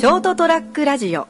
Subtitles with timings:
[0.00, 1.28] ショートトラックラジオ。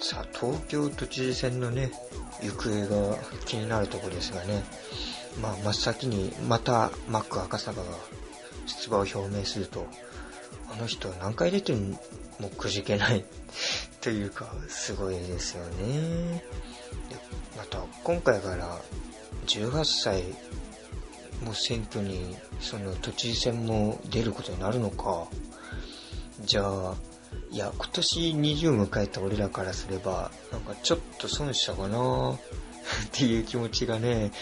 [0.00, 1.90] さ、東京都知事選のね、
[2.44, 4.62] 行方が気になるところですがね、
[5.42, 7.86] まあ、真っ先にまたマック赤坂が
[8.66, 9.88] 出馬を表明すると、
[10.72, 13.24] あの人何回出てもくじけない。
[14.00, 16.42] というか、すごいですよね。
[17.56, 18.80] また、今回から
[19.46, 20.22] 18歳
[21.44, 25.28] も選挙に、その都知事選も出ることになるのか。
[26.44, 26.94] じゃあ、
[27.50, 32.38] いや、今年20迎えた俺らからすれば、なんかちょっと損したかなっ
[33.12, 34.32] ていう気持ちがね、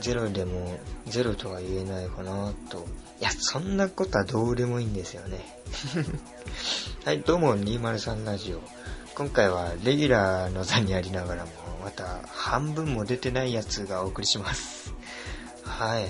[0.00, 2.86] ゼロでも、ゼロとは言えないかなと。
[3.20, 5.38] いや、そんなことはどうでもいいんですよね。
[7.04, 8.62] はい、どうも、203ラジオ。
[9.16, 11.52] 今回はレギュラーの座にありながらも、
[11.84, 14.92] また半分も出てないやつがお送りします。
[15.62, 16.08] はい。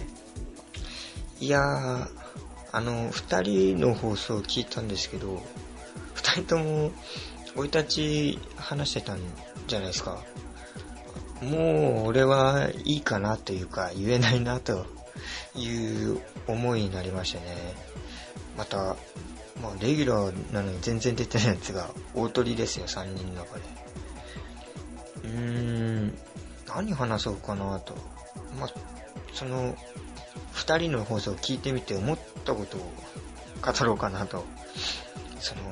[1.44, 2.08] いやー、
[2.72, 5.42] あの、二人の放送を聞いたんですけど、
[6.14, 6.92] 二人とも、
[7.54, 9.20] 生い立ち話してたん
[9.66, 10.24] じゃないですか。
[11.42, 14.86] もう、俺はいいかなというか、言えないなと
[15.54, 15.68] い
[16.10, 17.74] う思いになりましたね。
[18.56, 18.96] また、
[19.60, 23.62] まあ、レギュラーなのに全然出てないやつが、大鳥ですよ、三人の中で。
[25.24, 26.18] うーん、
[26.66, 27.94] 何話そうかなと。
[28.58, 28.70] まあ、
[29.32, 29.76] その、
[30.52, 32.92] 二人の放送を聞いてみて思ったことを
[33.60, 34.44] 語ろうかなと。
[35.40, 35.62] その、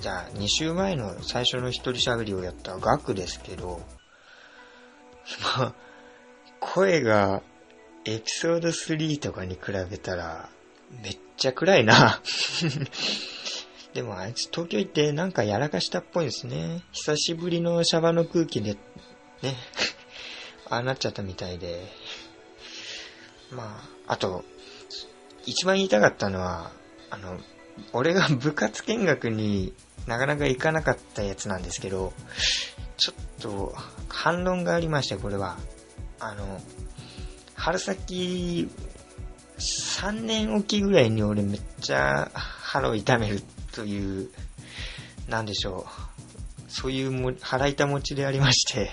[0.00, 3.80] じゃあ、2週前の最初の一人喋りをやったガクですけど、
[5.58, 5.74] まあ、
[6.60, 7.42] 声が
[8.04, 10.48] エピソード3とかに比べたら、
[10.90, 12.20] めっちゃ暗いな。
[13.94, 16.82] でもあいつ東京行ってなんかやらかしたっぽいですね。
[16.92, 18.74] 久しぶりのシャバの空気で、
[19.42, 19.56] ね、
[20.68, 21.86] ああなっちゃったみたいで。
[23.50, 24.44] まあ、あと、
[25.44, 26.72] 一番言いたかったのは、
[27.10, 27.38] あの、
[27.92, 29.72] 俺が 部活見学に
[30.06, 32.12] なかなか行かなかったやつなんですけど、
[32.96, 33.74] ちょっと
[34.08, 35.56] 反論がありまして、これは。
[36.18, 36.60] あの、
[37.54, 38.68] 春先、
[39.96, 43.40] 3年おきぐらいに俺めっちゃ腹を痛める
[43.72, 44.28] という、
[45.26, 45.86] なんでしょ
[46.68, 46.70] う。
[46.70, 48.90] そういうも腹痛持ちでありまして、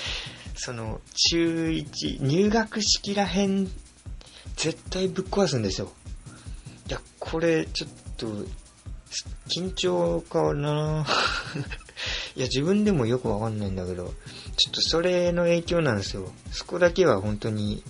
[0.54, 3.70] その、中1、入学式らへん、
[4.56, 5.90] 絶対ぶっ壊すんですよ。
[6.88, 8.26] いや、これ、ちょっと、
[9.48, 11.06] 緊張かな
[12.36, 14.12] いや、自分でもよくわかんないんだけど、
[14.58, 16.30] ちょっとそれの影響なんですよ。
[16.52, 17.82] そこだけは本当に、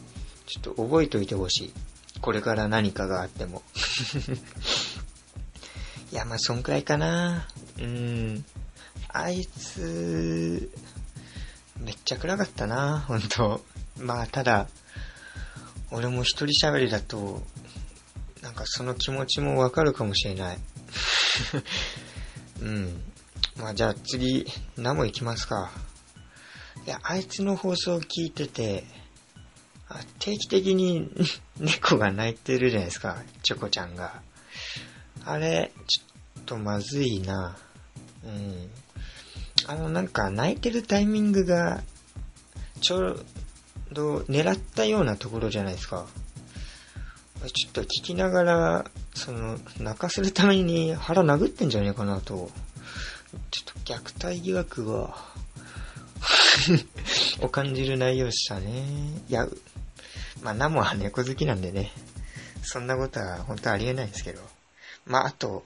[0.46, 1.72] ちょっと覚えておいてほしい。
[2.20, 3.62] これから何かがあっても。
[6.12, 7.48] いや、まあ、そんくらいかな。
[7.78, 8.44] うん。
[9.08, 10.70] あいつ、
[11.78, 13.60] めっちゃ暗かったな、本当
[13.98, 14.68] まあ、ただ、
[15.90, 17.42] 俺も一人喋りだと、
[18.42, 20.58] なんかその気持ちもわかるかもしれない。
[22.60, 23.02] うん。
[23.56, 25.70] まあじゃあ次、ナモ行きますか。
[26.86, 28.84] いや、あいつの放送を聞いてて、
[30.18, 31.10] 定期的に
[31.58, 34.22] 猫が泣いてるじゃないですか、チョコちゃんが。
[35.24, 37.56] あれ、ちょっとまずいな。
[38.24, 38.70] うん。
[39.66, 41.82] あの、なんか泣いてるタイミングが、
[42.80, 43.26] ちょう
[43.92, 46.06] ど狙ったようなところじゃないですか。
[47.52, 52.50] ちょっと聞きながら、その、泣かせるために腹殴ってんじゃねえかなと。
[53.50, 55.16] ちょっと虐待疑惑が、
[57.40, 59.22] を感じる内容でしたね。
[59.28, 59.46] いや、
[60.44, 61.90] まあ、ナモは猫好きなんでね。
[62.62, 64.42] そんなことは本当ありえないですけど。
[65.06, 65.64] まあ、あと、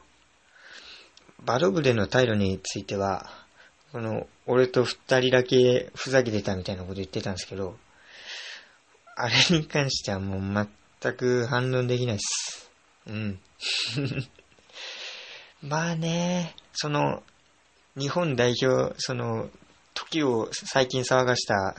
[1.45, 3.29] バロブレの態度については、
[3.91, 7.77] この、俺と二人だけふざけてたみたいなこと言ってたんですけど、
[9.17, 10.69] あれに関してはもう
[11.03, 12.71] 全く反論できないっす。
[13.09, 13.41] うん。
[15.61, 17.25] まあね、その、
[17.97, 19.51] 日本代表、その、
[19.95, 21.75] 時を最近騒がした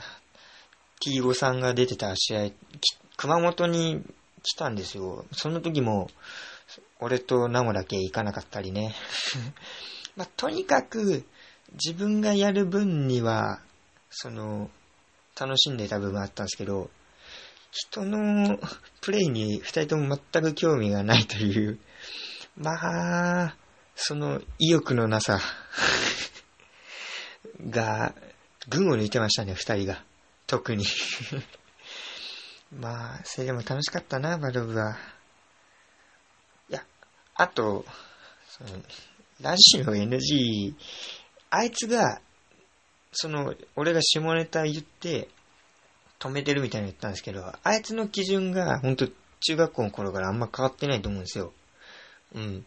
[1.00, 2.52] T5 さんが出てた試合、
[3.18, 4.04] 熊本に
[4.44, 5.26] 来たんですよ。
[5.32, 6.10] その時も、
[7.00, 8.94] 俺とナモだけ行かなかったりね。
[10.16, 11.26] まあ、とにかく、
[11.74, 13.62] 自分がやる分には、
[14.10, 14.70] その、
[15.40, 16.90] 楽しんでた部分あったんですけど、
[17.72, 18.60] 人の
[19.02, 21.80] プレイに二人とも全く興味がないという、
[22.58, 23.56] まあ、
[23.96, 25.40] その意欲のなさ
[27.70, 28.16] が、
[28.68, 30.04] 群を抜いてましたね、二人が。
[30.50, 30.84] 特に。
[32.78, 34.98] まあ、それでも楽しかったな、バルブは。
[36.70, 36.84] いや、
[37.36, 37.86] あと、
[38.48, 38.70] その
[39.42, 40.74] ラジオ NG、
[41.50, 42.20] あいつが
[43.12, 45.30] その、俺が下ネタ言って、
[46.20, 49.08] 止めてるみたいに言ったんですけど、あいつの基準が、ほんと、
[49.42, 51.54] 中学校の頃からあんま変わってないと思うんですよ。
[52.36, 52.66] うん。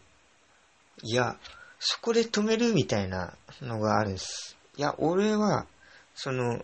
[1.03, 1.37] いや、
[1.79, 4.57] そこで止めるみたいなのがあるんです。
[4.75, 5.67] いや、俺は、
[6.15, 6.63] その、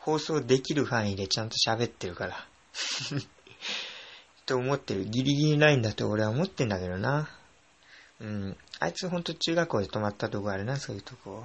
[0.00, 2.46] 放送できる範囲でちゃんと喋ってるから。
[4.46, 5.04] と思ってる。
[5.04, 7.30] ギリギリラインだと俺は思ってんだけどな。
[8.20, 8.56] うん。
[8.80, 11.44] あいつほんと中学校で泊まったとこあるな、そういうとこ。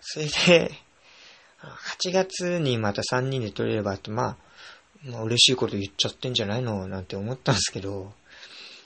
[0.00, 0.72] それで、
[1.60, 4.36] 8月にまた3人で撮れればって、まあ、
[5.02, 6.86] まあ、嬉しいこと言っちゃってんじゃないの？
[6.86, 8.12] なんて思ったんですけど、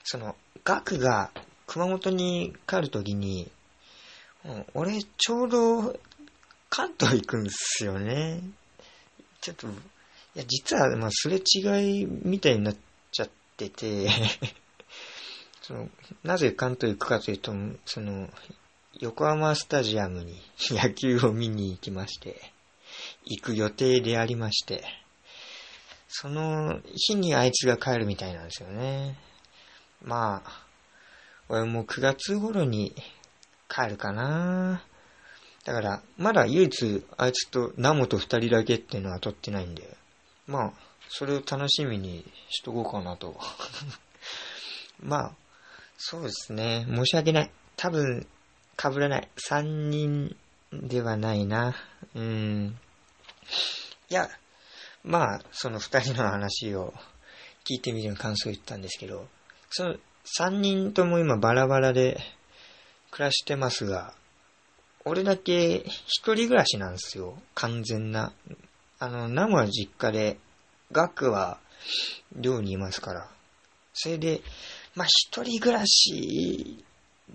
[0.02, 0.34] その、
[0.64, 1.30] ガクが
[1.66, 3.50] 熊本に帰るときに、
[4.74, 5.98] 俺ちょうど
[6.76, 8.40] 関東行くんですよね。
[9.40, 9.70] ちょっと、い
[10.34, 12.76] や、実は、まあ、すれ違いみたいになっ
[13.12, 14.08] ちゃってて
[15.62, 15.88] その、
[16.24, 17.52] なぜ関東行くかというと、
[17.86, 18.28] その、
[18.98, 22.40] 横浜スタジアムに 野球を見に行きまして、
[23.24, 24.82] 行く予定でありまして、
[26.08, 29.16] その日にあいつが帰るみたいなんですよね。
[30.02, 30.66] まあ、
[31.48, 32.96] 俺も9月頃に
[33.68, 34.84] 帰るかな。
[35.64, 39.96] だから、まだ唯一あいつとナモと二人だけっていうのは取ってないんで、
[40.46, 40.72] まあ、
[41.08, 43.38] それを楽しみにしとこうかなと。
[45.00, 45.34] まあ、
[45.96, 46.86] そうですね。
[46.88, 47.50] 申し訳ない。
[47.76, 48.26] 多分、
[48.76, 49.28] 被らない。
[49.36, 50.36] 三人
[50.72, 51.74] ではないな。
[52.14, 52.78] うん。
[54.10, 54.28] いや、
[55.02, 56.92] まあ、その二人の話を
[57.64, 59.28] 聞いてみる感想を言ったんですけど、
[59.70, 62.18] その三人とも今バラバラで
[63.10, 64.14] 暮らしてますが、
[65.04, 67.36] 俺だけ一人暮らしなんですよ。
[67.54, 68.32] 完全な。
[68.98, 70.38] あの、ナムは実家で、
[70.92, 71.58] ガクは
[72.34, 73.28] 寮にいますから。
[73.92, 74.40] それで、
[74.94, 76.84] まあ一人暮らし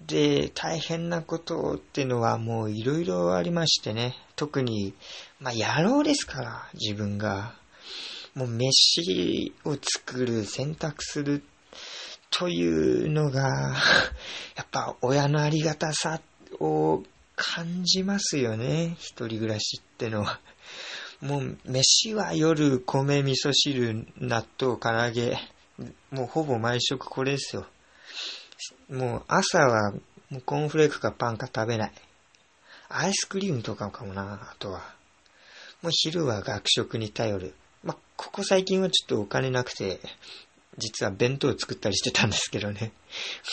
[0.08, 4.16] で大変なことってのはもういろいろありましてね。
[4.36, 4.94] 特に、
[5.40, 7.54] まあ野郎ですから、自分が。
[8.36, 11.44] もう飯を作る、洗濯する
[12.30, 13.76] というのが、
[14.56, 16.22] やっぱ親のありがたさ
[16.60, 17.04] を
[17.42, 18.98] 感じますよね。
[19.00, 20.42] 一人暮らしってのは。
[21.22, 25.38] もう飯は夜米味噌汁納豆唐揚げ
[26.12, 27.66] もうほぼ毎食これですよ。
[28.90, 29.94] もう朝は
[30.30, 31.92] もうコーンフレークかパンか食べない。
[32.90, 34.82] アイスクリームとかかもな、あとは。
[35.82, 37.54] もう昼は学食に頼る。
[37.84, 40.02] ま、ここ最近はちょっとお金なくて、
[40.78, 42.92] 実は弁当を作ったりしてたんですけどね。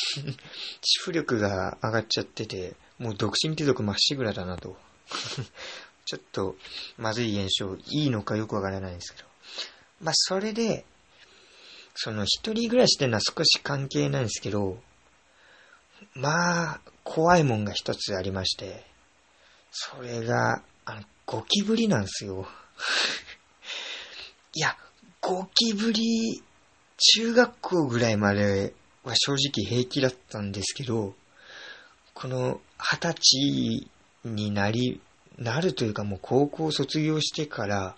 [0.83, 4.77] 主婦力が上がっちゃってて、もう独身貴族まっしぐらだなと。
[6.07, 6.57] ちょっと、
[6.97, 9.29] まずい現象、いいのかよくわからないんですけど。
[10.01, 10.85] まあ、それで、
[11.95, 14.79] その一人暮らしってのは少し関係ないんですけど、
[16.15, 18.85] まあ、怖いもんが一つありまして、
[19.71, 22.49] それが、あの、ゴキブリなんですよ。
[24.55, 24.77] いや、
[25.21, 26.43] ゴキブリ、
[26.97, 31.15] 中学校ぐらいまでは正直平気だったんですけど、
[32.15, 33.91] この二十歳
[34.25, 35.01] になり、
[35.39, 37.97] なるというかもう高校卒業してから、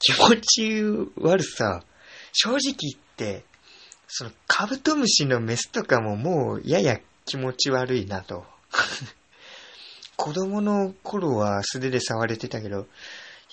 [0.00, 1.82] 気持ち悪さ、
[2.32, 3.44] 正直言って、
[4.06, 8.46] そのカブトムシのメスとかももうやや気持ち悪いなと。
[10.16, 12.86] 子供の頃は素手で触れてたけど、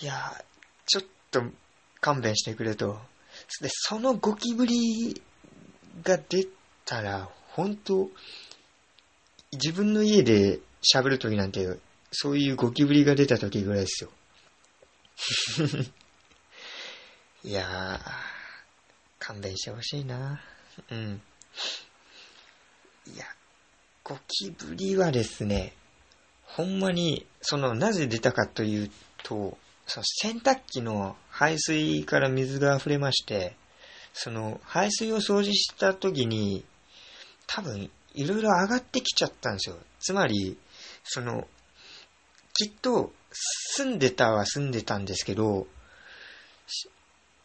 [0.02, 0.44] いや、
[0.86, 1.44] ちょっと
[2.02, 3.00] 勘弁してくれと。
[3.62, 5.22] で、そのゴキブリ
[6.04, 6.48] が出
[6.86, 8.10] たら、本当
[9.56, 11.78] 自分の家で喋るときなんて、
[12.12, 14.10] そういうゴキブリが出たときぐらいですよ。
[17.44, 18.00] いやー、
[19.20, 20.42] 勘弁してほしいな。
[20.92, 21.22] うん。
[23.08, 23.26] いや、
[24.04, 25.74] ゴキブリはですね、
[26.44, 28.92] ほんまに、その、なぜ出たかという
[29.24, 29.58] と、
[29.88, 33.56] その洗濯機の排水から水が溢れまして、
[34.14, 36.64] その、排水を掃除した時に、
[37.46, 39.78] 多分、いろいろ上がってきちゃったんですよ。
[40.00, 40.58] つまり、
[41.04, 41.48] その、
[42.54, 45.68] きっと、住んでたは住んでたんですけど、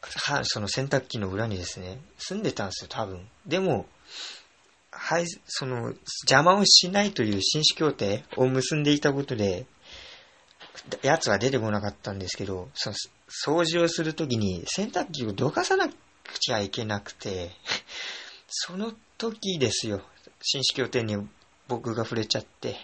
[0.02, 3.28] は、その洗濯機の裏にですね、住んでたんですよ、多分。
[3.46, 3.86] でも、
[4.90, 9.66] はい、その、邪魔をしないという紳士協定を結んでいたことで、
[11.02, 12.96] 奴は出てこなかったんですけど、その、
[13.46, 15.94] 掃除をするときに洗濯機をどかさなく
[16.38, 17.50] ちゃいけなくて、
[18.48, 20.02] その時ですよ、
[20.42, 21.16] 紳士協定に
[21.68, 22.76] 僕が触れちゃって、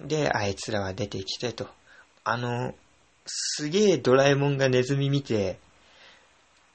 [0.00, 1.68] で、あいつらは出てきてと。
[2.24, 2.74] あの、
[3.26, 5.58] すげえドラえもんがネズミ見て、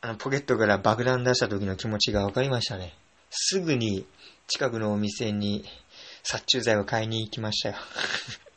[0.01, 2.93] あの、ポケットから爆弾出した時の気持ちが分かりましたね。
[3.29, 4.05] すぐに
[4.47, 5.63] 近くのお店に
[6.23, 7.75] 殺虫剤を買いに行きましたよ。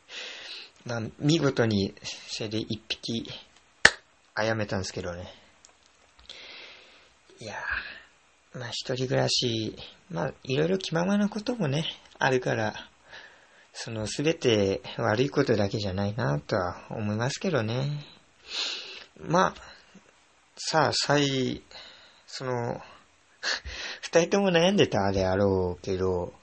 [0.85, 1.93] まあ、見事に、
[2.27, 3.29] それで一匹、
[4.35, 5.31] あやめたんですけどね。
[7.39, 7.57] いやー、
[8.53, 9.75] まあ一人暮らし、
[10.09, 11.85] まあいろいろ気ままなこともね、
[12.19, 12.73] あるから、
[13.73, 18.05] そのすべて悪いことだけじゃないなとは思いますけどね。
[19.19, 19.55] まあ、
[20.55, 21.63] さあ、最、
[22.27, 22.81] その、
[24.01, 26.33] 二人とも悩んでたであろうけど、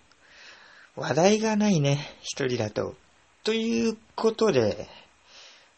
[0.96, 2.96] 話題がないね、一人だと。
[3.44, 4.88] ということで、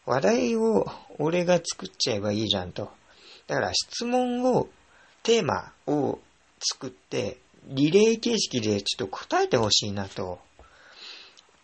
[0.05, 0.85] 話題を
[1.19, 2.91] 俺が作っちゃえばいいじゃんと。
[3.47, 4.67] だから質問を、
[5.23, 6.19] テーマを
[6.59, 10.39] 作って、リレー形式でちょっと答えてほしいなと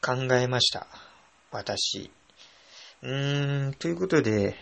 [0.02, 0.88] 考えました。
[1.52, 2.10] 私。
[3.02, 4.56] うーん、ということで、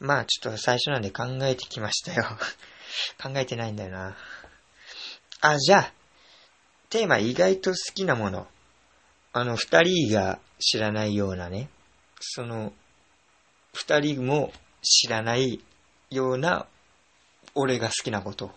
[0.00, 2.24] まあちょっと最初なんで考えてきましたよ。
[3.20, 4.16] 考えてないんだよな。
[5.40, 5.92] あ、じゃあ、
[6.90, 8.48] テーマ意外と好きなもの。
[9.32, 11.68] あの、二人が知らないようなね、
[12.20, 12.72] その、
[13.72, 14.52] 二人も
[14.82, 15.60] 知らない
[16.10, 16.66] ような、
[17.58, 18.50] 俺が好きなこと。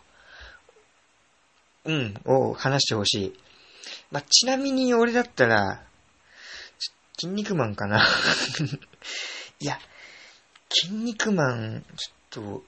[1.84, 3.34] うん、を話してほしい。
[4.12, 5.84] まあ、ちなみに俺だったら、
[7.20, 8.05] 筋肉マンかな
[9.60, 9.79] いや、
[10.70, 12.63] 筋肉マン、ちょっと、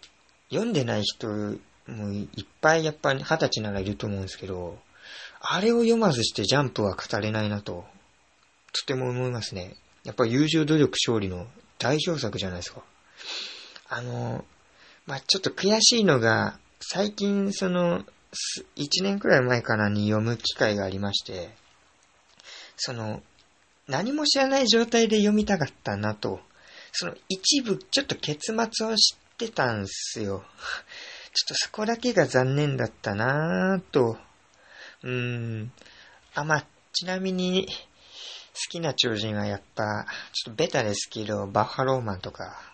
[0.49, 1.27] 読んでない人
[1.87, 4.79] もいっぱいやっぱ二十歳ならいると思うんですけど、
[5.41, 7.85] あれを読まずしてジャンプは語れないなと、
[8.71, 9.75] とても思いますね。
[10.03, 11.47] やっぱ友情努力勝利の
[11.79, 12.81] 代表作じゃないですか。
[13.89, 14.45] あの、
[15.05, 18.03] まあ、ちょっと悔しいのが、最近その、
[18.75, 21.51] 1年くらい前かなに読む機会がありまして、
[22.77, 23.21] その、
[23.87, 26.39] 何も知らない状態で読みたかったなと
[26.95, 30.45] その一部ちょっと結末を知ってたんすよ。
[31.33, 34.19] ちょっとそこだけが残念だったなぁと。
[35.01, 35.09] うー
[35.63, 35.71] ん。
[36.35, 37.73] あ、まあ、ちなみに、好
[38.69, 42.72] きな超人はやっぱ、ちょっとベタですけど、バッファローマンとか、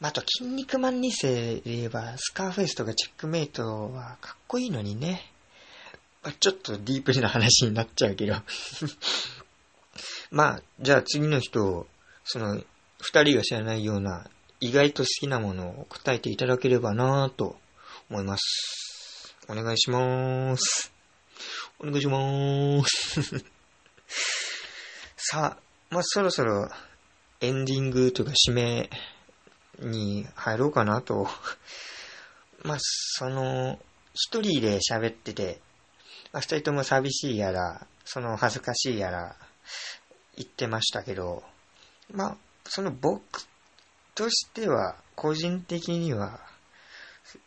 [0.00, 5.22] まあ、と、筋肉マン2世で言えば、スカーフェイスとかチェックメイトはかっこいいのにね。
[6.22, 8.36] まあ、ちょっとディープな話になっちゃうけど。
[10.30, 11.88] まあ、じゃあ次の人、
[12.24, 12.62] その、
[13.00, 14.28] 二人が知らないような
[14.60, 17.58] 意外と好きなものを答えていただければなぁと
[18.08, 19.36] 思います。
[19.48, 20.92] お願いしまーす。
[21.80, 23.22] お願いしまーす。
[25.16, 26.68] さあ、まあ、そろそろ
[27.40, 28.90] エンディングというか締め
[29.78, 31.28] に入ろうかなと。
[32.64, 33.78] まあ、その、
[34.14, 35.60] 一人で喋ってて、
[36.32, 39.36] まあ、二人とも寂しいやら、その恥ずかしいやら、
[40.36, 41.42] 言ってましたけど、
[42.10, 43.22] まあ、その僕
[44.14, 46.40] としては、個人的には、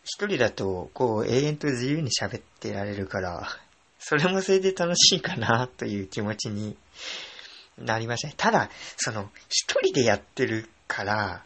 [0.03, 3.47] 一人だと、こう、永遠と自由に喋ってられるから、
[3.99, 6.77] それもそれで楽しいかな、という気持ちに
[7.77, 8.33] なりましたね。
[8.37, 11.43] ただ、その、一人でやってるから、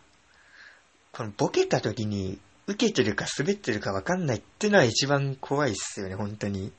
[1.15, 6.73] このボケた時に、受けてるか滑ってるかわかんないってのは一番怖いっすよね、本当に。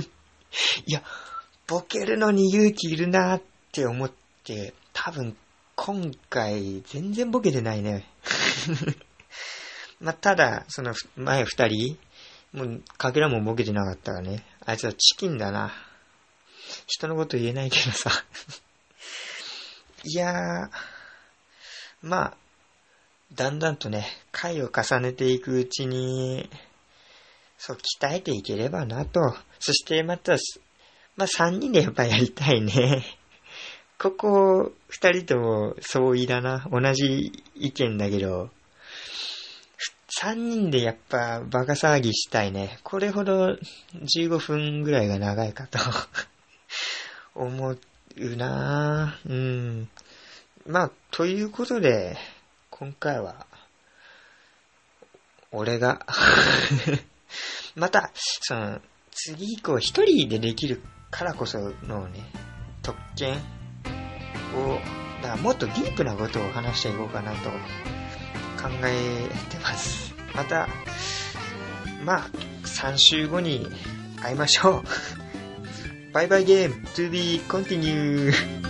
[0.86, 1.02] いや、
[1.66, 4.10] ボケるのに勇気いるなーって思っ
[4.44, 5.36] て、多分
[5.76, 8.06] 今回、全然ボケてないね。
[10.00, 11.98] まあ、ただ、その、前二人、
[12.52, 14.46] もう、かけらもボケてなかったからね。
[14.64, 15.74] あいつはチキンだな。
[16.86, 18.10] 人のこと言えないけどさ。
[20.04, 20.70] いやー、
[22.00, 22.36] まあ、
[23.34, 26.50] だんだんとね、回を重ねていくうちに、
[27.58, 29.20] そう、鍛えていければなと。
[29.58, 30.36] そしてまた、
[31.16, 33.04] まあ、三人でやっぱやりたいね。
[33.98, 36.66] ここ、二人とも相違だな。
[36.72, 38.50] 同じ意見だけど、
[40.08, 42.78] 三人でやっぱバカ騒ぎしたいね。
[42.82, 43.56] これほど
[43.94, 45.78] 15分ぐらいが長いかと
[47.34, 47.78] 思う
[48.36, 49.88] なぁうん。
[50.66, 52.16] まあ、ということで、
[52.80, 53.46] 今回は、
[55.52, 56.06] 俺が
[57.76, 62.24] また、その、次以降一人でできるからこそのね、
[62.80, 63.34] 特権
[64.56, 64.80] を、
[65.20, 70.14] だからもっとディープなことを話していこうかなと考えてます。
[70.34, 70.66] また、
[72.02, 72.30] まあ、
[72.64, 73.70] 3週後に
[74.22, 76.12] 会いましょう。
[76.14, 78.69] バイバイゲーム to be continued.